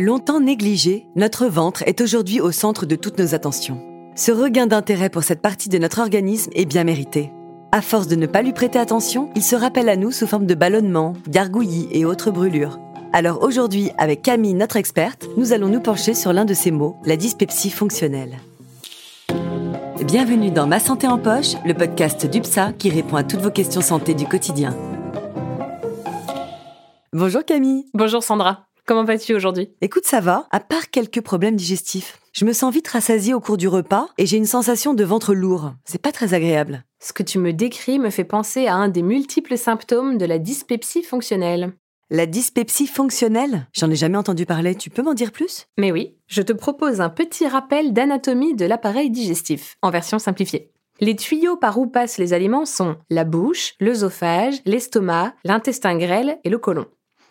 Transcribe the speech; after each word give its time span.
Longtemps 0.00 0.38
négligé, 0.38 1.08
notre 1.16 1.46
ventre 1.46 1.82
est 1.86 2.00
aujourd'hui 2.00 2.40
au 2.40 2.52
centre 2.52 2.86
de 2.86 2.94
toutes 2.94 3.18
nos 3.18 3.34
attentions. 3.34 3.82
Ce 4.14 4.30
regain 4.30 4.68
d'intérêt 4.68 5.10
pour 5.10 5.24
cette 5.24 5.42
partie 5.42 5.68
de 5.68 5.78
notre 5.78 5.98
organisme 5.98 6.52
est 6.54 6.66
bien 6.66 6.84
mérité. 6.84 7.32
À 7.72 7.82
force 7.82 8.06
de 8.06 8.14
ne 8.14 8.26
pas 8.26 8.42
lui 8.42 8.52
prêter 8.52 8.78
attention, 8.78 9.28
il 9.34 9.42
se 9.42 9.56
rappelle 9.56 9.88
à 9.88 9.96
nous 9.96 10.12
sous 10.12 10.28
forme 10.28 10.46
de 10.46 10.54
ballonnement, 10.54 11.14
gargouillis 11.26 11.88
et 11.90 12.04
autres 12.04 12.30
brûlures. 12.30 12.78
Alors 13.12 13.42
aujourd'hui, 13.42 13.90
avec 13.98 14.22
Camille, 14.22 14.54
notre 14.54 14.76
experte, 14.76 15.26
nous 15.36 15.52
allons 15.52 15.68
nous 15.68 15.80
pencher 15.80 16.14
sur 16.14 16.32
l'un 16.32 16.44
de 16.44 16.54
ces 16.54 16.70
mots, 16.70 16.96
la 17.04 17.16
dyspepsie 17.16 17.70
fonctionnelle. 17.70 18.38
Bienvenue 20.06 20.52
dans 20.52 20.68
Ma 20.68 20.78
Santé 20.78 21.08
en 21.08 21.18
Poche, 21.18 21.54
le 21.66 21.74
podcast 21.74 22.24
d'UPSA 22.24 22.72
qui 22.78 22.90
répond 22.90 23.16
à 23.16 23.24
toutes 23.24 23.40
vos 23.40 23.50
questions 23.50 23.80
santé 23.80 24.14
du 24.14 24.26
quotidien. 24.26 24.76
Bonjour 27.12 27.44
Camille. 27.44 27.86
Bonjour 27.94 28.22
Sandra. 28.22 28.67
Comment 28.88 29.04
vas-tu 29.04 29.34
aujourd'hui? 29.34 29.68
Écoute, 29.82 30.06
ça 30.06 30.20
va, 30.20 30.46
à 30.50 30.60
part 30.60 30.88
quelques 30.88 31.20
problèmes 31.20 31.56
digestifs. 31.56 32.18
Je 32.32 32.46
me 32.46 32.54
sens 32.54 32.72
vite 32.72 32.88
rassasiée 32.88 33.34
au 33.34 33.40
cours 33.40 33.58
du 33.58 33.68
repas 33.68 34.08
et 34.16 34.24
j'ai 34.24 34.38
une 34.38 34.46
sensation 34.46 34.94
de 34.94 35.04
ventre 35.04 35.34
lourd. 35.34 35.74
C'est 35.84 36.00
pas 36.00 36.10
très 36.10 36.32
agréable. 36.32 36.84
Ce 36.98 37.12
que 37.12 37.22
tu 37.22 37.38
me 37.38 37.52
décris 37.52 37.98
me 37.98 38.08
fait 38.08 38.24
penser 38.24 38.66
à 38.66 38.76
un 38.76 38.88
des 38.88 39.02
multiples 39.02 39.58
symptômes 39.58 40.16
de 40.16 40.24
la 40.24 40.38
dyspepsie 40.38 41.02
fonctionnelle. 41.02 41.74
La 42.08 42.24
dyspepsie 42.24 42.86
fonctionnelle? 42.86 43.66
J'en 43.74 43.90
ai 43.90 43.94
jamais 43.94 44.16
entendu 44.16 44.46
parler, 44.46 44.74
tu 44.74 44.88
peux 44.88 45.02
m'en 45.02 45.12
dire 45.12 45.32
plus? 45.32 45.66
Mais 45.76 45.92
oui, 45.92 46.16
je 46.26 46.40
te 46.40 46.54
propose 46.54 47.02
un 47.02 47.10
petit 47.10 47.46
rappel 47.46 47.92
d'anatomie 47.92 48.54
de 48.54 48.64
l'appareil 48.64 49.10
digestif, 49.10 49.76
en 49.82 49.90
version 49.90 50.18
simplifiée. 50.18 50.72
Les 51.00 51.14
tuyaux 51.14 51.58
par 51.58 51.78
où 51.78 51.88
passent 51.88 52.16
les 52.16 52.32
aliments 52.32 52.64
sont 52.64 52.96
la 53.10 53.24
bouche, 53.24 53.74
l'œsophage, 53.80 54.62
l'estomac, 54.64 55.34
l'intestin 55.44 55.98
grêle 55.98 56.38
et 56.42 56.48
le 56.48 56.58
côlon. 56.58 56.86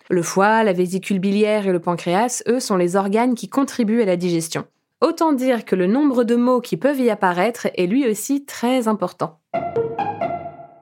Le 0.10 0.24
foie, 0.24 0.64
la 0.64 0.72
vésicule 0.72 1.20
biliaire 1.20 1.68
et 1.68 1.74
le 1.74 1.82
pancréas, 1.82 2.42
eux, 2.48 2.62
sont 2.62 2.78
les 2.78 2.96
organes 2.96 3.36
qui 3.36 3.50
contribuent 3.50 4.02
à 4.02 4.06
la 4.06 4.16
digestion. 4.16 4.66
Autant 5.02 5.34
dire 5.34 5.66
que 5.66 5.76
le 5.76 5.86
nombre 5.86 6.24
de 6.24 6.36
mots 6.36 6.62
qui 6.62 6.78
peuvent 6.78 7.02
y 7.02 7.10
apparaître 7.10 7.68
est 7.76 7.88
lui 7.88 8.10
aussi 8.10 8.46
très 8.46 8.88
important. 8.88 9.42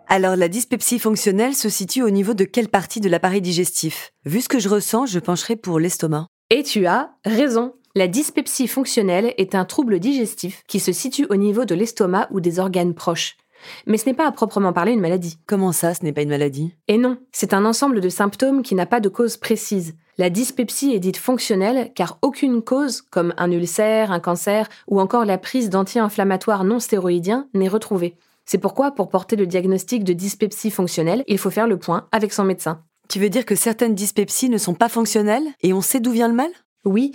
Alors 0.07 0.35
la 0.35 0.47
dyspepsie 0.47 0.99
fonctionnelle 0.99 1.55
se 1.55 1.69
situe 1.69 2.03
au 2.03 2.11
niveau 2.11 2.35
de 2.35 2.43
quelle 2.43 2.69
partie 2.69 3.01
de 3.01 3.09
l'appareil 3.09 3.41
digestif? 3.41 4.11
Vu 4.25 4.41
ce 4.41 4.47
que 4.47 4.59
je 4.59 4.69
ressens, 4.69 5.07
je 5.07 5.19
pencherai 5.19 5.55
pour 5.55 5.79
l'estomac. 5.79 6.27
Et 6.51 6.61
tu 6.61 6.85
as 6.85 7.09
raison. 7.25 7.73
La 7.95 8.07
dyspepsie 8.07 8.67
fonctionnelle 8.67 9.33
est 9.37 9.55
un 9.55 9.65
trouble 9.65 9.99
digestif 9.99 10.61
qui 10.67 10.79
se 10.79 10.91
situe 10.91 11.25
au 11.31 11.35
niveau 11.35 11.65
de 11.65 11.73
l'estomac 11.73 12.27
ou 12.29 12.41
des 12.41 12.59
organes 12.59 12.93
proches. 12.93 13.37
Mais 13.85 13.97
ce 13.97 14.05
n'est 14.05 14.13
pas 14.13 14.27
à 14.27 14.31
proprement 14.31 14.73
parler 14.73 14.91
une 14.91 14.99
maladie. 14.99 15.37
Comment 15.45 15.71
ça, 15.71 15.93
ce 15.93 16.03
n'est 16.03 16.13
pas 16.13 16.21
une 16.21 16.29
maladie? 16.29 16.73
Et 16.87 16.97
non, 16.97 17.17
c'est 17.31 17.53
un 17.53 17.65
ensemble 17.65 18.01
de 18.01 18.09
symptômes 18.09 18.61
qui 18.61 18.75
n'a 18.75 18.85
pas 18.85 18.99
de 18.99 19.09
cause 19.09 19.37
précise. 19.37 19.95
La 20.17 20.29
dyspepsie 20.29 20.93
est 20.93 20.99
dite 20.99 21.17
fonctionnelle 21.17 21.91
car 21.93 22.17
aucune 22.21 22.61
cause, 22.61 23.01
comme 23.01 23.33
un 23.37 23.51
ulcère, 23.51 24.11
un 24.11 24.19
cancer 24.19 24.69
ou 24.87 24.99
encore 24.99 25.25
la 25.25 25.37
prise 25.37 25.69
d'anti-inflammatoires 25.69 26.63
non 26.63 26.79
stéroïdiens, 26.79 27.47
n'est 27.53 27.67
retrouvée. 27.67 28.15
C'est 28.45 28.59
pourquoi, 28.59 28.91
pour 28.91 29.09
porter 29.09 29.35
le 29.35 29.47
diagnostic 29.47 30.03
de 30.03 30.13
dyspepsie 30.13 30.71
fonctionnelle, 30.71 31.23
il 31.27 31.37
faut 31.37 31.49
faire 31.49 31.67
le 31.67 31.77
point 31.77 32.07
avec 32.11 32.31
son 32.31 32.43
médecin. 32.43 32.81
Tu 33.09 33.19
veux 33.19 33.29
dire 33.29 33.45
que 33.45 33.55
certaines 33.55 33.95
dyspepsies 33.95 34.49
ne 34.49 34.57
sont 34.57 34.73
pas 34.73 34.89
fonctionnelles 34.89 35.47
et 35.61 35.73
on 35.73 35.81
sait 35.81 35.99
d'où 35.99 36.11
vient 36.11 36.27
le 36.27 36.33
mal? 36.33 36.49
Oui, 36.85 37.11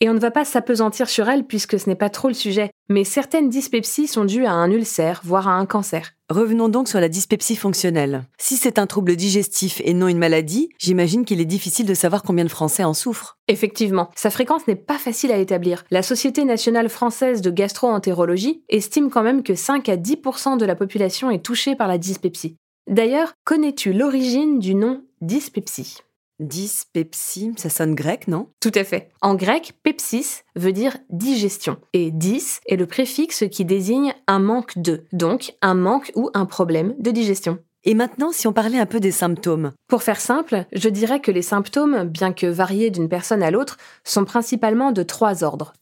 et 0.00 0.10
on 0.10 0.14
ne 0.14 0.18
va 0.18 0.30
pas 0.30 0.44
s'apesantir 0.44 1.08
sur 1.08 1.28
elles 1.28 1.44
puisque 1.44 1.80
ce 1.80 1.88
n'est 1.88 1.96
pas 1.96 2.10
trop 2.10 2.28
le 2.28 2.34
sujet, 2.34 2.70
mais 2.88 3.04
certaines 3.04 3.48
dyspepsies 3.48 4.06
sont 4.06 4.24
dues 4.24 4.46
à 4.46 4.52
un 4.52 4.70
ulcère, 4.70 5.20
voire 5.24 5.48
à 5.48 5.54
un 5.54 5.66
cancer. 5.66 6.12
Revenons 6.30 6.68
donc 6.68 6.88
sur 6.88 7.00
la 7.00 7.08
dyspepsie 7.08 7.56
fonctionnelle. 7.56 8.24
Si 8.38 8.56
c'est 8.56 8.78
un 8.78 8.86
trouble 8.86 9.14
digestif 9.14 9.82
et 9.84 9.92
non 9.92 10.08
une 10.08 10.18
maladie, 10.18 10.70
j'imagine 10.78 11.24
qu'il 11.24 11.40
est 11.40 11.44
difficile 11.44 11.86
de 11.86 11.94
savoir 11.94 12.22
combien 12.22 12.44
de 12.44 12.50
Français 12.50 12.84
en 12.84 12.94
souffrent. 12.94 13.38
Effectivement, 13.48 14.10
sa 14.16 14.30
fréquence 14.30 14.66
n'est 14.66 14.74
pas 14.74 14.98
facile 14.98 15.32
à 15.32 15.38
établir. 15.38 15.84
La 15.90 16.02
Société 16.02 16.44
nationale 16.44 16.88
française 16.88 17.42
de 17.42 17.50
gastro-entérologie 17.50 18.62
estime 18.68 19.10
quand 19.10 19.22
même 19.22 19.42
que 19.42 19.54
5 19.54 19.88
à 19.88 19.96
10% 19.96 20.56
de 20.56 20.64
la 20.64 20.74
population 20.74 21.30
est 21.30 21.44
touchée 21.44 21.76
par 21.76 21.88
la 21.88 21.98
dyspepsie. 21.98 22.56
D'ailleurs, 22.90 23.32
connais-tu 23.44 23.92
l'origine 23.92 24.58
du 24.58 24.74
nom 24.74 25.02
dyspepsie? 25.20 25.98
Dyspepsie, 26.40 27.52
ça 27.56 27.70
sonne 27.70 27.94
grec, 27.94 28.26
non? 28.26 28.48
Tout 28.60 28.72
à 28.74 28.82
fait. 28.82 29.10
En 29.22 29.34
grec, 29.36 29.74
pepsis 29.82 30.42
veut 30.56 30.72
dire 30.72 30.96
digestion 31.10 31.78
et 31.92 32.10
dys 32.10 32.60
est 32.66 32.76
le 32.76 32.86
préfixe 32.86 33.44
qui 33.50 33.64
désigne 33.64 34.14
un 34.26 34.40
manque 34.40 34.76
de, 34.78 35.04
donc 35.12 35.54
un 35.62 35.74
manque 35.74 36.10
ou 36.16 36.30
un 36.34 36.44
problème 36.44 36.94
de 36.98 37.12
digestion. 37.12 37.58
Et 37.84 37.94
maintenant, 37.94 38.32
si 38.32 38.46
on 38.48 38.52
parlait 38.52 38.78
un 38.78 38.86
peu 38.86 38.98
des 38.98 39.10
symptômes 39.10 39.72
Pour 39.88 40.02
faire 40.02 40.20
simple, 40.20 40.64
je 40.72 40.88
dirais 40.88 41.20
que 41.20 41.30
les 41.30 41.42
symptômes, 41.42 42.04
bien 42.04 42.32
que 42.32 42.46
variés 42.46 42.90
d'une 42.90 43.08
personne 43.08 43.42
à 43.42 43.50
l'autre, 43.50 43.76
sont 44.04 44.24
principalement 44.24 44.90
de 44.90 45.02
trois 45.02 45.44
ordres. 45.44 45.74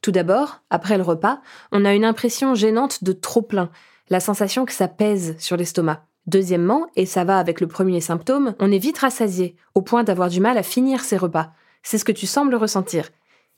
Tout 0.00 0.12
d'abord, 0.12 0.62
après 0.70 0.96
le 0.96 1.02
repas, 1.02 1.40
on 1.72 1.84
a 1.84 1.92
une 1.92 2.04
impression 2.04 2.54
gênante 2.54 3.04
de 3.04 3.12
trop 3.12 3.42
plein, 3.42 3.70
la 4.08 4.20
sensation 4.20 4.64
que 4.64 4.72
ça 4.72 4.88
pèse 4.88 5.36
sur 5.38 5.56
l'estomac. 5.56 6.06
Deuxièmement, 6.26 6.86
et 6.96 7.06
ça 7.06 7.24
va 7.24 7.38
avec 7.38 7.60
le 7.60 7.66
premier 7.66 8.00
symptôme, 8.00 8.54
on 8.60 8.70
est 8.70 8.78
vite 8.78 8.98
rassasié, 8.98 9.56
au 9.74 9.82
point 9.82 10.04
d'avoir 10.04 10.28
du 10.28 10.40
mal 10.40 10.58
à 10.58 10.62
finir 10.62 11.00
ses 11.00 11.16
repas. 11.16 11.52
C'est 11.82 11.98
ce 11.98 12.04
que 12.04 12.12
tu 12.12 12.26
sembles 12.26 12.54
ressentir. 12.54 13.08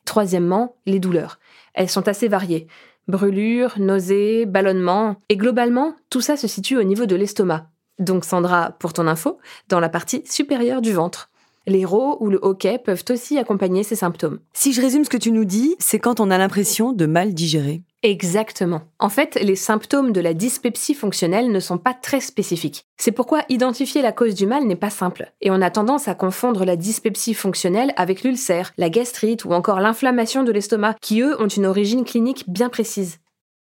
Troisièmement, 0.04 0.76
les 0.86 1.00
douleurs. 1.00 1.38
Elles 1.74 1.88
sont 1.88 2.08
assez 2.08 2.28
variées. 2.28 2.66
Brûlures, 3.08 3.74
nausées, 3.78 4.46
ballonnements, 4.46 5.16
et 5.28 5.36
globalement, 5.36 5.96
tout 6.08 6.20
ça 6.20 6.36
se 6.36 6.46
situe 6.46 6.76
au 6.76 6.84
niveau 6.84 7.06
de 7.06 7.16
l'estomac. 7.16 7.68
Donc 7.98 8.24
Sandra, 8.24 8.72
pour 8.78 8.92
ton 8.92 9.06
info, 9.06 9.38
dans 9.68 9.80
la 9.80 9.88
partie 9.88 10.22
supérieure 10.24 10.82
du 10.82 10.92
ventre. 10.92 11.30
Les 11.66 11.84
rots 11.84 12.16
ou 12.20 12.30
le 12.30 12.38
hoquet 12.42 12.78
peuvent 12.78 13.04
aussi 13.10 13.38
accompagner 13.38 13.84
ces 13.84 13.94
symptômes. 13.96 14.40
Si 14.52 14.72
je 14.72 14.80
résume 14.80 15.04
ce 15.04 15.10
que 15.10 15.16
tu 15.16 15.30
nous 15.30 15.44
dis, 15.44 15.76
c'est 15.78 16.00
quand 16.00 16.18
on 16.18 16.30
a 16.30 16.38
l'impression 16.38 16.92
de 16.92 17.06
mal 17.06 17.34
digérer. 17.34 17.82
Exactement. 18.04 18.82
En 18.98 19.08
fait, 19.08 19.38
les 19.40 19.54
symptômes 19.54 20.12
de 20.12 20.20
la 20.20 20.34
dyspepsie 20.34 20.94
fonctionnelle 20.94 21.52
ne 21.52 21.60
sont 21.60 21.78
pas 21.78 21.94
très 21.94 22.20
spécifiques. 22.20 22.84
C'est 22.96 23.12
pourquoi 23.12 23.44
identifier 23.48 24.02
la 24.02 24.10
cause 24.10 24.34
du 24.34 24.44
mal 24.44 24.64
n'est 24.64 24.74
pas 24.74 24.90
simple. 24.90 25.32
Et 25.40 25.52
on 25.52 25.62
a 25.62 25.70
tendance 25.70 26.08
à 26.08 26.16
confondre 26.16 26.64
la 26.64 26.74
dyspepsie 26.74 27.34
fonctionnelle 27.34 27.92
avec 27.96 28.24
l'ulcère, 28.24 28.72
la 28.76 28.90
gastrite 28.90 29.44
ou 29.44 29.52
encore 29.52 29.78
l'inflammation 29.78 30.42
de 30.42 30.50
l'estomac, 30.50 30.96
qui 31.00 31.20
eux 31.20 31.40
ont 31.40 31.46
une 31.46 31.66
origine 31.66 32.04
clinique 32.04 32.44
bien 32.48 32.68
précise. 32.68 33.18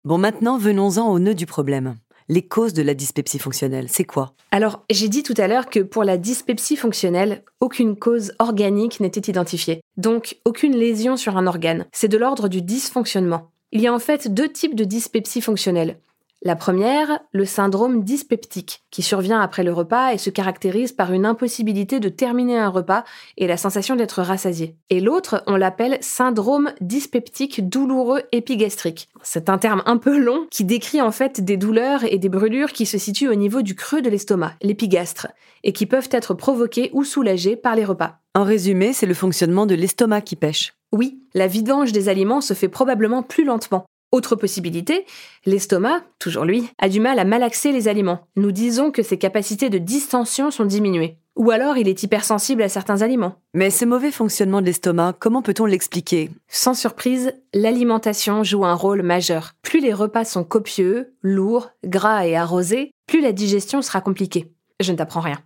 Bon, 0.04 0.20
maintenant, 0.20 0.60
venons-en 0.60 1.10
au 1.10 1.18
nœud 1.18 1.36
du 1.36 1.48
problème. 1.48 1.96
Les 2.32 2.44
causes 2.44 2.74
de 2.74 2.84
la 2.84 2.94
dyspepsie 2.94 3.40
fonctionnelle, 3.40 3.88
c'est 3.90 4.04
quoi? 4.04 4.34
Alors, 4.52 4.86
j'ai 4.92 5.10
dit 5.10 5.24
tout 5.24 5.34
à 5.38 5.48
l'heure 5.48 5.72
que 5.72 5.80
pour 5.80 6.04
la 6.04 6.18
dyspepsie 6.18 6.76
fonctionnelle, 6.76 7.44
aucune 7.60 7.96
cause 7.96 8.34
organique 8.38 9.00
n'était 9.00 9.32
identifiée. 9.32 9.82
Donc, 9.98 10.38
aucune 10.46 10.76
lésion 10.76 11.18
sur 11.18 11.38
un 11.38 11.48
organe. 11.48 11.88
C'est 11.92 12.08
de 12.08 12.20
l'ordre 12.20 12.48
du 12.48 12.62
dysfonctionnement. 12.62 13.50
Il 13.72 13.82
y 13.82 13.88
a 13.88 13.94
en 13.94 14.00
fait 14.00 14.34
deux 14.34 14.50
types 14.50 14.76
de 14.76 14.84
dyspepsie 14.84 15.42
fonctionnelle. 15.42 16.00
La 16.42 16.56
première, 16.56 17.20
le 17.34 17.44
syndrome 17.44 18.06
dyspeptique, 18.06 18.84
qui 18.92 19.02
survient 19.02 19.42
après 19.42 19.62
le 19.62 19.74
repas 19.74 20.14
et 20.14 20.18
se 20.18 20.30
caractérise 20.30 20.94
par 20.94 21.12
une 21.12 21.26
impossibilité 21.26 22.00
de 22.00 22.08
terminer 22.08 22.58
un 22.58 22.70
repas 22.70 23.04
et 23.36 23.46
la 23.46 23.58
sensation 23.58 23.98
d'être 23.98 24.22
rassasié. 24.22 24.78
Et 24.90 25.02
l'autre, 25.02 25.44
on 25.48 25.58
l'appelle 25.58 25.98
syndrome 26.00 26.72
dyspeptique 26.80 27.68
douloureux 27.68 28.22
épigastrique. 28.32 29.10
C'est 29.22 29.50
un 29.50 29.58
terme 29.58 29.84
un 29.86 29.98
peu 29.98 30.18
long 30.18 30.48
qui 30.50 30.64
décrit 30.64 31.02
en 31.02 31.12
fait 31.12 31.42
des 31.42 31.58
douleurs 31.58 32.06
et 32.06 32.20
des 32.20 32.30
brûlures 32.30 32.72
qui 32.72 32.86
se 32.86 32.98
situent 32.98 33.30
au 33.30 33.36
niveau 33.36 33.62
du 33.62 33.76
creux 33.76 34.02
de 34.02 34.10
l'estomac, 34.10 34.54
l'épigastre, 34.62 35.28
et 35.66 35.74
qui 35.74 35.86
peuvent 35.86 36.10
être 36.12 36.34
provoquées 36.34 36.90
ou 36.94 37.04
soulagées 37.04 37.58
par 37.58 37.76
les 37.76 37.84
repas. 37.84 38.20
En 38.34 38.46
résumé, 38.46 38.94
c'est 38.94 39.06
le 39.06 39.14
fonctionnement 39.14 39.66
de 39.66 39.76
l'estomac 39.76 40.22
qui 40.22 40.38
pêche. 40.38 40.74
Oui, 40.92 41.20
la 41.34 41.48
vidange 41.48 41.92
des 41.92 42.10
aliments 42.10 42.42
se 42.42 42.54
fait 42.54 42.68
probablement 42.68 43.24
plus 43.24 43.44
lentement. 43.44 43.86
Autre 44.12 44.36
possibilité, 44.36 45.06
l'estomac, 45.46 46.02
toujours 46.18 46.46
lui, 46.46 46.68
a 46.80 46.90
du 46.90 47.00
mal 47.00 47.20
à 47.20 47.26
malaxer 47.26 47.72
les 47.72 47.88
aliments. 47.88 48.22
Nous 48.36 48.52
disons 48.52 48.90
que 48.90 49.04
ses 49.04 49.20
capacités 49.20 49.70
de 49.70 49.78
distension 49.78 50.50
sont 50.50 50.66
diminuées. 50.66 51.18
Ou 51.36 51.52
alors 51.52 51.78
il 51.78 51.88
est 51.88 52.02
hypersensible 52.02 52.64
à 52.64 52.70
certains 52.70 53.04
aliments. 53.04 53.36
Mais 53.54 53.70
ce 53.70 53.86
mauvais 53.86 54.12
fonctionnement 54.12 54.62
de 54.62 54.66
l'estomac, 54.66 55.14
comment 55.20 55.44
peut-on 55.44 55.66
l'expliquer? 55.66 56.32
Sans 56.48 56.74
surprise, 56.74 57.34
l'alimentation 57.54 58.44
joue 58.44 58.66
un 58.66 58.74
rôle 58.74 59.04
majeur. 59.04 59.54
Plus 59.62 59.80
les 59.80 59.94
repas 59.94 60.26
sont 60.26 60.44
copieux, 60.44 61.14
lourds, 61.22 61.70
gras 61.86 62.26
et 62.26 62.36
arrosés, 62.36 62.92
plus 63.06 63.22
la 63.22 63.32
digestion 63.32 63.84
sera 63.84 64.02
compliquée. 64.02 64.52
Je 64.80 64.92
ne 64.92 64.98
t'apprends 64.98 65.22
rien. 65.22 65.40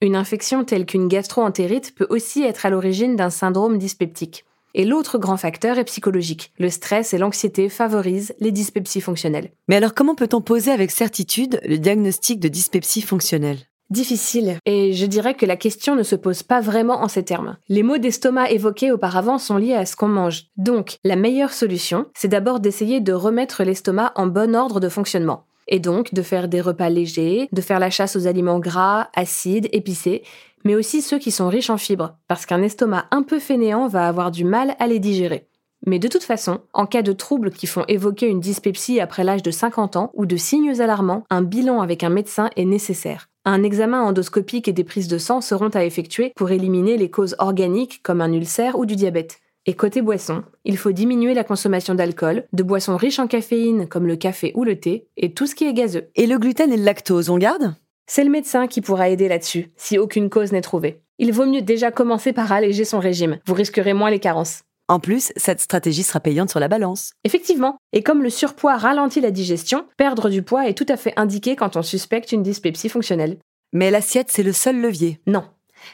Une 0.00 0.14
infection 0.14 0.64
telle 0.64 0.86
qu'une 0.86 1.08
gastro-entérite 1.08 1.96
peut 1.96 2.06
aussi 2.10 2.44
être 2.44 2.64
à 2.64 2.70
l'origine 2.70 3.16
d'un 3.16 3.30
syndrome 3.30 3.76
dyspeptique. 3.76 4.44
Et 4.74 4.84
l'autre 4.84 5.18
grand 5.18 5.36
facteur 5.36 5.78
est 5.78 5.84
psychologique. 5.84 6.52
Le 6.58 6.70
stress 6.70 7.14
et 7.14 7.18
l'anxiété 7.18 7.68
favorisent 7.68 8.34
les 8.40 8.52
dyspepsies 8.52 9.00
fonctionnelles. 9.00 9.50
Mais 9.68 9.76
alors 9.76 9.94
comment 9.94 10.14
peut-on 10.14 10.40
poser 10.40 10.70
avec 10.70 10.90
certitude 10.90 11.60
le 11.64 11.78
diagnostic 11.78 12.40
de 12.40 12.48
dyspepsie 12.48 13.02
fonctionnelle? 13.02 13.58
Difficile. 13.90 14.58
Et 14.66 14.92
je 14.92 15.06
dirais 15.06 15.34
que 15.34 15.46
la 15.46 15.56
question 15.56 15.96
ne 15.96 16.02
se 16.02 16.14
pose 16.14 16.42
pas 16.42 16.60
vraiment 16.60 17.02
en 17.02 17.08
ces 17.08 17.22
termes. 17.22 17.56
Les 17.70 17.82
mots 17.82 17.96
d'estomac 17.96 18.50
évoqués 18.50 18.92
auparavant 18.92 19.38
sont 19.38 19.56
liés 19.56 19.74
à 19.74 19.86
ce 19.86 19.96
qu'on 19.96 20.08
mange. 20.08 20.44
Donc, 20.58 20.98
la 21.04 21.16
meilleure 21.16 21.54
solution, 21.54 22.04
c'est 22.14 22.28
d'abord 22.28 22.60
d'essayer 22.60 23.00
de 23.00 23.14
remettre 23.14 23.64
l'estomac 23.64 24.12
en 24.14 24.26
bon 24.26 24.54
ordre 24.54 24.78
de 24.78 24.90
fonctionnement. 24.90 25.44
Et 25.68 25.78
donc 25.78 26.12
de 26.14 26.22
faire 26.22 26.48
des 26.48 26.60
repas 26.60 26.88
légers, 26.88 27.48
de 27.52 27.60
faire 27.60 27.78
la 27.78 27.90
chasse 27.90 28.16
aux 28.16 28.26
aliments 28.26 28.58
gras, 28.58 29.08
acides, 29.14 29.68
épicés, 29.72 30.22
mais 30.64 30.74
aussi 30.74 31.02
ceux 31.02 31.18
qui 31.18 31.30
sont 31.30 31.48
riches 31.48 31.70
en 31.70 31.76
fibres, 31.76 32.16
parce 32.26 32.46
qu'un 32.46 32.62
estomac 32.62 33.06
un 33.10 33.22
peu 33.22 33.38
fainéant 33.38 33.86
va 33.86 34.08
avoir 34.08 34.30
du 34.30 34.44
mal 34.44 34.74
à 34.78 34.86
les 34.86 34.98
digérer. 34.98 35.46
Mais 35.86 35.98
de 35.98 36.08
toute 36.08 36.24
façon, 36.24 36.60
en 36.72 36.86
cas 36.86 37.02
de 37.02 37.12
troubles 37.12 37.50
qui 37.50 37.66
font 37.66 37.84
évoquer 37.86 38.26
une 38.26 38.40
dyspepsie 38.40 39.00
après 39.00 39.22
l'âge 39.24 39.42
de 39.42 39.50
50 39.50 39.96
ans 39.96 40.10
ou 40.14 40.26
de 40.26 40.36
signes 40.36 40.80
alarmants, 40.80 41.24
un 41.30 41.42
bilan 41.42 41.80
avec 41.80 42.02
un 42.02 42.08
médecin 42.08 42.50
est 42.56 42.64
nécessaire. 42.64 43.28
Un 43.44 43.62
examen 43.62 44.02
endoscopique 44.02 44.68
et 44.68 44.72
des 44.72 44.84
prises 44.84 45.08
de 45.08 45.18
sang 45.18 45.40
seront 45.40 45.70
à 45.70 45.84
effectuer 45.84 46.32
pour 46.36 46.50
éliminer 46.50 46.96
les 46.96 47.10
causes 47.10 47.36
organiques 47.38 48.00
comme 48.02 48.20
un 48.20 48.32
ulcère 48.32 48.78
ou 48.78 48.86
du 48.86 48.96
diabète. 48.96 49.38
Et 49.68 49.74
côté 49.74 50.00
boisson, 50.00 50.44
il 50.64 50.78
faut 50.78 50.92
diminuer 50.92 51.34
la 51.34 51.44
consommation 51.44 51.94
d'alcool, 51.94 52.46
de 52.54 52.62
boissons 52.62 52.96
riches 52.96 53.18
en 53.18 53.26
caféine 53.26 53.86
comme 53.86 54.06
le 54.06 54.16
café 54.16 54.50
ou 54.54 54.64
le 54.64 54.80
thé, 54.80 55.06
et 55.18 55.34
tout 55.34 55.46
ce 55.46 55.54
qui 55.54 55.66
est 55.66 55.74
gazeux. 55.74 56.08
Et 56.16 56.26
le 56.26 56.38
gluten 56.38 56.72
et 56.72 56.78
le 56.78 56.84
lactose, 56.84 57.28
on 57.28 57.36
garde? 57.36 57.74
C'est 58.06 58.24
le 58.24 58.30
médecin 58.30 58.66
qui 58.66 58.80
pourra 58.80 59.10
aider 59.10 59.28
là-dessus, 59.28 59.70
si 59.76 59.98
aucune 59.98 60.30
cause 60.30 60.52
n'est 60.52 60.62
trouvée. 60.62 61.02
Il 61.18 61.34
vaut 61.34 61.44
mieux 61.44 61.60
déjà 61.60 61.90
commencer 61.90 62.32
par 62.32 62.50
alléger 62.50 62.86
son 62.86 62.98
régime, 62.98 63.40
vous 63.46 63.52
risquerez 63.52 63.92
moins 63.92 64.08
les 64.08 64.20
carences. 64.20 64.62
En 64.88 65.00
plus, 65.00 65.34
cette 65.36 65.60
stratégie 65.60 66.02
sera 66.02 66.20
payante 66.20 66.48
sur 66.48 66.60
la 66.60 66.68
balance. 66.68 67.12
Effectivement, 67.24 67.76
et 67.92 68.02
comme 68.02 68.22
le 68.22 68.30
surpoids 68.30 68.78
ralentit 68.78 69.20
la 69.20 69.30
digestion, 69.30 69.84
perdre 69.98 70.30
du 70.30 70.40
poids 70.40 70.66
est 70.66 70.78
tout 70.78 70.86
à 70.88 70.96
fait 70.96 71.12
indiqué 71.16 71.56
quand 71.56 71.76
on 71.76 71.82
suspecte 71.82 72.32
une 72.32 72.42
dyspepsie 72.42 72.88
fonctionnelle. 72.88 73.36
Mais 73.74 73.90
l'assiette, 73.90 74.30
c'est 74.30 74.42
le 74.42 74.54
seul 74.54 74.80
levier. 74.80 75.20
Non. 75.26 75.44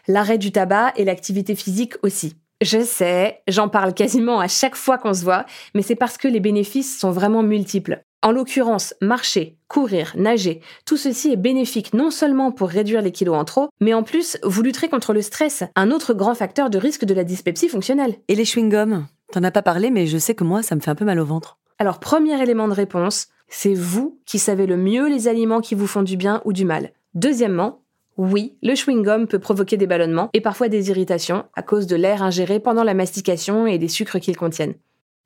L'arrêt 0.07 0.39
du 0.39 0.53
tabac 0.53 0.93
et 0.95 1.05
l'activité 1.05 1.57
physique 1.57 1.95
aussi. 2.05 2.37
Je 2.65 2.83
sais, 2.83 3.43
j'en 3.47 3.69
parle 3.69 3.93
quasiment 3.93 4.41
à 4.41 4.49
chaque 4.49 4.75
fois 4.75 4.97
qu'on 4.97 5.13
se 5.13 5.23
voit, 5.23 5.45
mais 5.75 5.83
c'est 5.83 5.95
parce 5.95 6.17
que 6.17 6.29
les 6.29 6.41
bénéfices 6.41 6.99
sont 6.99 7.11
vraiment 7.11 7.43
multiples. 7.43 8.03
En 8.23 8.33
l'occurrence, 8.33 8.95
marcher, 9.03 9.59
courir, 9.69 10.15
nager, 10.17 10.63
tout 10.87 10.97
ceci 10.97 11.31
est 11.31 11.37
bénéfique 11.37 11.93
non 11.93 12.11
seulement 12.11 12.53
pour 12.53 12.71
réduire 12.71 13.03
les 13.03 13.13
kilos 13.13 13.37
en 13.37 13.45
trop, 13.45 13.69
mais 13.83 13.93
en 13.93 14.03
plus, 14.03 14.39
vous 14.43 14.63
lutterez 14.63 14.89
contre 14.89 15.13
le 15.13 15.21
stress, 15.21 15.63
un 15.77 15.91
autre 15.91 16.15
grand 16.15 16.35
facteur 16.35 16.71
de 16.71 16.79
risque 16.79 17.05
de 17.05 17.13
la 17.13 17.23
dyspepsie 17.23 17.69
fonctionnelle. 17.69 18.15
Et 18.29 18.35
les 18.35 18.45
chewing-gums? 18.45 19.03
T'en 19.31 19.43
as 19.43 19.51
pas 19.51 19.61
parlé, 19.61 19.91
mais 19.91 20.07
je 20.07 20.17
sais 20.17 20.35
que 20.35 20.45
moi, 20.45 20.63
ça 20.63 20.75
me 20.75 20.81
fait 20.81 20.91
un 20.91 20.95
peu 20.95 21.05
mal 21.05 21.21
au 21.21 21.27
ventre. 21.27 21.59
Alors, 21.79 22.01
premier 22.01 22.43
élément 22.43 22.69
de 22.69 22.73
réponse, 22.73 23.27
c'est 23.49 23.75
vous 23.75 24.19
qui 24.25 24.39
savez 24.39 24.67
le 24.67 24.79
mieux 24.79 25.07
les 25.07 25.29
aliments 25.29 25.61
qui 25.61 25.75
vous 25.75 25.87
font 25.87 26.03
du 26.03 26.17
bien 26.17 26.41
ou 26.47 26.55
du 26.55 26.65
mal. 26.65 26.93
Deuxièmement, 27.13 27.84
oui, 28.17 28.57
le 28.63 28.75
chewing-gum 28.75 29.27
peut 29.27 29.41
provoquer 29.41 29.77
des 29.77 29.87
ballonnements 29.87 30.31
et 30.33 30.41
parfois 30.41 30.69
des 30.69 30.89
irritations 30.91 31.45
à 31.55 31.63
cause 31.63 31.87
de 31.87 31.97
l'air 31.97 32.23
ingéré 32.23 32.61
pendant 32.61 32.85
la 32.85 32.95
mastication 32.95 33.67
et 33.67 33.79
des 33.79 33.89
sucres 33.89 34.21
qu'ils 34.21 34.37
contiennent. 34.37 34.75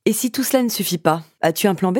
Et 0.06 0.14
si 0.14 0.32
tout 0.32 0.42
cela 0.42 0.62
ne 0.62 0.70
suffit 0.70 0.98
pas, 0.98 1.22
as-tu 1.42 1.66
un 1.66 1.74
plan 1.74 1.92
B? 1.92 1.98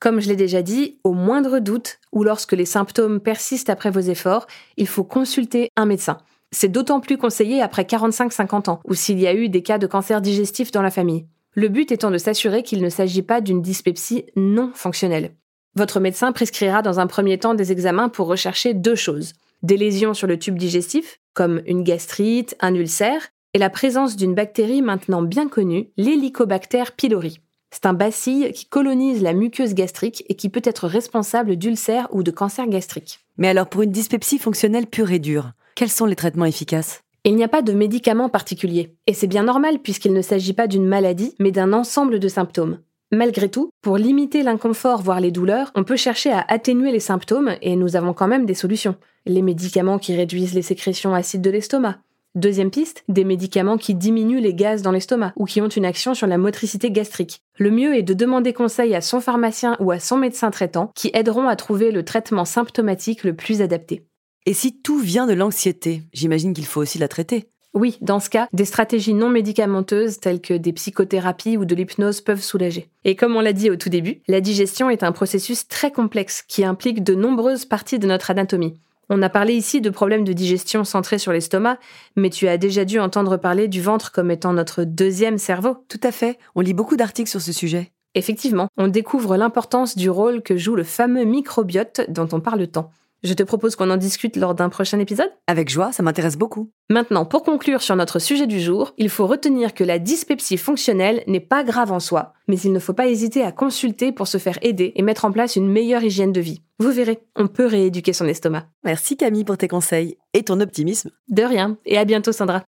Comme 0.00 0.20
je 0.20 0.28
l'ai 0.28 0.36
déjà 0.36 0.62
dit, 0.62 0.98
au 1.04 1.12
moindre 1.12 1.58
doute 1.58 1.98
ou 2.10 2.24
lorsque 2.24 2.52
les 2.52 2.64
symptômes 2.64 3.20
persistent 3.20 3.68
après 3.68 3.90
vos 3.90 4.00
efforts, 4.00 4.46
il 4.78 4.86
faut 4.86 5.04
consulter 5.04 5.68
un 5.76 5.84
médecin. 5.84 6.16
C'est 6.52 6.72
d'autant 6.72 7.00
plus 7.00 7.18
conseillé 7.18 7.60
après 7.60 7.82
45-50 7.82 8.70
ans 8.70 8.80
ou 8.86 8.94
s'il 8.94 9.20
y 9.20 9.26
a 9.26 9.34
eu 9.34 9.50
des 9.50 9.62
cas 9.62 9.76
de 9.76 9.86
cancer 9.86 10.22
digestif 10.22 10.70
dans 10.70 10.80
la 10.80 10.90
famille. 10.90 11.26
Le 11.52 11.68
but 11.68 11.92
étant 11.92 12.10
de 12.10 12.16
s'assurer 12.16 12.62
qu'il 12.62 12.82
ne 12.82 12.88
s'agit 12.88 13.22
pas 13.22 13.42
d'une 13.42 13.60
dyspepsie 13.60 14.24
non 14.36 14.70
fonctionnelle. 14.74 15.32
Votre 15.76 16.00
médecin 16.00 16.32
prescrira 16.32 16.80
dans 16.80 16.98
un 16.98 17.06
premier 17.06 17.38
temps 17.38 17.54
des 17.54 17.70
examens 17.70 18.08
pour 18.08 18.26
rechercher 18.26 18.72
deux 18.72 18.94
choses 18.94 19.34
des 19.62 19.76
lésions 19.76 20.14
sur 20.14 20.26
le 20.26 20.38
tube 20.38 20.58
digestif, 20.58 21.20
comme 21.34 21.62
une 21.66 21.82
gastrite, 21.82 22.56
un 22.60 22.74
ulcère, 22.74 23.28
et 23.54 23.58
la 23.58 23.70
présence 23.70 24.16
d'une 24.16 24.34
bactérie 24.34 24.82
maintenant 24.82 25.22
bien 25.22 25.48
connue, 25.48 25.90
l'Helicobacter 25.96 26.84
pylori. 26.96 27.40
C'est 27.72 27.86
un 27.86 27.92
bacille 27.92 28.52
qui 28.52 28.66
colonise 28.66 29.22
la 29.22 29.32
muqueuse 29.32 29.74
gastrique 29.74 30.24
et 30.28 30.34
qui 30.34 30.48
peut 30.48 30.62
être 30.64 30.88
responsable 30.88 31.56
d'ulcères 31.56 32.08
ou 32.12 32.22
de 32.22 32.30
cancer 32.30 32.66
gastrique. 32.68 33.20
Mais 33.38 33.48
alors 33.48 33.68
pour 33.68 33.82
une 33.82 33.92
dyspepsie 33.92 34.38
fonctionnelle 34.38 34.86
pure 34.86 35.12
et 35.12 35.18
dure, 35.20 35.52
quels 35.76 35.90
sont 35.90 36.06
les 36.06 36.16
traitements 36.16 36.44
efficaces? 36.44 37.02
Il 37.24 37.36
n'y 37.36 37.44
a 37.44 37.48
pas 37.48 37.62
de 37.62 37.72
médicament 37.72 38.28
particulier. 38.28 38.94
Et 39.06 39.14
c'est 39.14 39.26
bien 39.26 39.42
normal 39.42 39.78
puisqu'il 39.78 40.12
ne 40.12 40.22
s'agit 40.22 40.52
pas 40.52 40.66
d'une 40.66 40.86
maladie, 40.86 41.34
mais 41.38 41.52
d'un 41.52 41.72
ensemble 41.72 42.18
de 42.18 42.28
symptômes. 42.28 42.78
Malgré 43.12 43.48
tout, 43.48 43.72
pour 43.82 43.96
limiter 43.96 44.44
l'inconfort, 44.44 45.02
voire 45.02 45.20
les 45.20 45.32
douleurs, 45.32 45.72
on 45.74 45.82
peut 45.82 45.96
chercher 45.96 46.30
à 46.30 46.44
atténuer 46.46 46.92
les 46.92 47.00
symptômes 47.00 47.56
et 47.60 47.74
nous 47.74 47.96
avons 47.96 48.12
quand 48.12 48.28
même 48.28 48.46
des 48.46 48.54
solutions. 48.54 48.94
Les 49.26 49.42
médicaments 49.42 49.98
qui 49.98 50.14
réduisent 50.14 50.54
les 50.54 50.62
sécrétions 50.62 51.12
acides 51.12 51.42
de 51.42 51.50
l'estomac. 51.50 51.98
Deuxième 52.36 52.70
piste, 52.70 53.02
des 53.08 53.24
médicaments 53.24 53.78
qui 53.78 53.96
diminuent 53.96 54.40
les 54.40 54.54
gaz 54.54 54.82
dans 54.82 54.92
l'estomac 54.92 55.32
ou 55.34 55.44
qui 55.44 55.60
ont 55.60 55.68
une 55.68 55.84
action 55.84 56.14
sur 56.14 56.28
la 56.28 56.38
motricité 56.38 56.92
gastrique. 56.92 57.42
Le 57.58 57.72
mieux 57.72 57.96
est 57.96 58.04
de 58.04 58.14
demander 58.14 58.52
conseil 58.52 58.94
à 58.94 59.00
son 59.00 59.20
pharmacien 59.20 59.76
ou 59.80 59.90
à 59.90 59.98
son 59.98 60.16
médecin 60.16 60.52
traitant 60.52 60.92
qui 60.94 61.10
aideront 61.12 61.48
à 61.48 61.56
trouver 61.56 61.90
le 61.90 62.04
traitement 62.04 62.44
symptomatique 62.44 63.24
le 63.24 63.34
plus 63.34 63.60
adapté. 63.60 64.06
Et 64.46 64.54
si 64.54 64.80
tout 64.80 65.00
vient 65.00 65.26
de 65.26 65.32
l'anxiété, 65.32 66.04
j'imagine 66.12 66.54
qu'il 66.54 66.66
faut 66.66 66.80
aussi 66.80 66.98
la 66.98 67.08
traiter. 67.08 67.48
Oui, 67.72 67.98
dans 68.00 68.18
ce 68.18 68.28
cas, 68.28 68.48
des 68.52 68.64
stratégies 68.64 69.14
non 69.14 69.28
médicamenteuses 69.28 70.18
telles 70.18 70.40
que 70.40 70.54
des 70.54 70.72
psychothérapies 70.72 71.56
ou 71.56 71.64
de 71.64 71.74
l'hypnose 71.76 72.20
peuvent 72.20 72.42
soulager. 72.42 72.88
Et 73.04 73.14
comme 73.14 73.36
on 73.36 73.40
l'a 73.40 73.52
dit 73.52 73.70
au 73.70 73.76
tout 73.76 73.88
début, 73.88 74.22
la 74.26 74.40
digestion 74.40 74.90
est 74.90 75.04
un 75.04 75.12
processus 75.12 75.68
très 75.68 75.92
complexe 75.92 76.42
qui 76.42 76.64
implique 76.64 77.04
de 77.04 77.14
nombreuses 77.14 77.66
parties 77.66 78.00
de 78.00 78.08
notre 78.08 78.32
anatomie. 78.32 78.74
On 79.08 79.22
a 79.22 79.28
parlé 79.28 79.54
ici 79.54 79.80
de 79.80 79.90
problèmes 79.90 80.24
de 80.24 80.32
digestion 80.32 80.84
centrés 80.84 81.18
sur 81.18 81.32
l'estomac, 81.32 81.78
mais 82.16 82.30
tu 82.30 82.48
as 82.48 82.58
déjà 82.58 82.84
dû 82.84 82.98
entendre 82.98 83.36
parler 83.36 83.68
du 83.68 83.82
ventre 83.82 84.10
comme 84.10 84.30
étant 84.30 84.52
notre 84.52 84.84
deuxième 84.84 85.38
cerveau. 85.38 85.76
Tout 85.88 86.00
à 86.02 86.12
fait, 86.12 86.38
on 86.56 86.60
lit 86.60 86.74
beaucoup 86.74 86.96
d'articles 86.96 87.30
sur 87.30 87.40
ce 87.40 87.52
sujet. 87.52 87.92
Effectivement, 88.16 88.68
on 88.76 88.88
découvre 88.88 89.36
l'importance 89.36 89.96
du 89.96 90.10
rôle 90.10 90.42
que 90.42 90.56
joue 90.56 90.74
le 90.74 90.82
fameux 90.82 91.24
microbiote 91.24 92.02
dont 92.08 92.28
on 92.32 92.40
parle 92.40 92.66
tant. 92.66 92.90
Je 93.22 93.34
te 93.34 93.42
propose 93.42 93.76
qu'on 93.76 93.90
en 93.90 93.98
discute 93.98 94.36
lors 94.36 94.54
d'un 94.54 94.70
prochain 94.70 94.98
épisode 94.98 95.30
Avec 95.46 95.68
joie, 95.68 95.92
ça 95.92 96.02
m'intéresse 96.02 96.38
beaucoup. 96.38 96.70
Maintenant, 96.88 97.26
pour 97.26 97.42
conclure 97.42 97.82
sur 97.82 97.94
notre 97.94 98.18
sujet 98.18 98.46
du 98.46 98.60
jour, 98.60 98.94
il 98.96 99.10
faut 99.10 99.26
retenir 99.26 99.74
que 99.74 99.84
la 99.84 99.98
dyspepsie 99.98 100.56
fonctionnelle 100.56 101.22
n'est 101.26 101.38
pas 101.38 101.62
grave 101.62 101.92
en 101.92 102.00
soi, 102.00 102.32
mais 102.48 102.58
il 102.58 102.72
ne 102.72 102.78
faut 102.78 102.94
pas 102.94 103.08
hésiter 103.08 103.42
à 103.42 103.52
consulter 103.52 104.10
pour 104.10 104.26
se 104.26 104.38
faire 104.38 104.58
aider 104.62 104.92
et 104.96 105.02
mettre 105.02 105.26
en 105.26 105.32
place 105.32 105.56
une 105.56 105.68
meilleure 105.68 106.02
hygiène 106.02 106.32
de 106.32 106.40
vie. 106.40 106.62
Vous 106.78 106.90
verrez, 106.90 107.20
on 107.36 107.46
peut 107.46 107.66
rééduquer 107.66 108.14
son 108.14 108.26
estomac. 108.26 108.68
Merci 108.84 109.18
Camille 109.18 109.44
pour 109.44 109.58
tes 109.58 109.68
conseils 109.68 110.16
et 110.32 110.42
ton 110.42 110.58
optimisme. 110.60 111.10
De 111.28 111.42
rien, 111.42 111.76
et 111.84 111.98
à 111.98 112.06
bientôt 112.06 112.32
Sandra. 112.32 112.62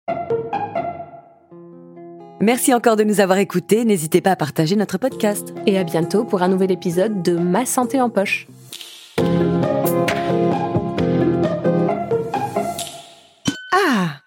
Merci 2.43 2.75
encore 2.75 2.97
de 2.97 3.05
nous 3.05 3.21
avoir 3.21 3.39
écoutés, 3.39 3.87
n'hésitez 3.87 4.21
pas 4.21 4.33
à 4.33 4.37
partager 4.37 4.77
notre 4.77 4.99
podcast. 4.99 5.55
Et 5.67 5.79
à 5.79 5.85
bientôt 5.85 6.25
pour 6.25 6.43
un 6.43 6.49
nouvel 6.49 6.73
épisode 6.73 7.23
de 7.23 7.39
Ma 7.39 7.65
santé 7.65 8.03
en 8.03 8.11
poche. 8.11 8.49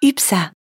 Ipsa. 0.01 0.54